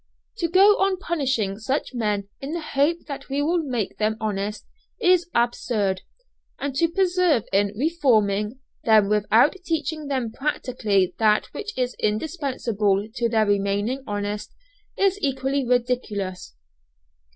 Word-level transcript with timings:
To 0.37 0.47
go 0.47 0.77
on 0.79 0.97
punishing 0.97 1.59
such 1.59 1.93
men 1.93 2.27
in 2.39 2.53
the 2.53 2.59
hope 2.59 3.05
that 3.07 3.29
we 3.29 3.43
will 3.43 3.61
make 3.61 3.99
them 3.99 4.17
honest, 4.19 4.65
is 4.99 5.29
absurd; 5.35 6.01
and 6.57 6.73
to 6.73 6.87
persevere 6.87 7.43
in 7.53 7.71
"reforming," 7.77 8.57
them 8.83 9.09
without 9.09 9.57
teaching 9.63 10.07
them 10.07 10.31
practically 10.31 11.13
that 11.19 11.49
which 11.53 11.77
is 11.77 11.95
indispensable 11.99 13.07
to 13.13 13.29
their 13.29 13.45
remaining 13.45 14.01
honest, 14.07 14.55
is 14.97 15.19
equally 15.21 15.67
ridiculous. 15.67 16.55